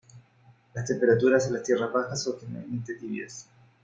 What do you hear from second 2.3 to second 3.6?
generalmente tibias.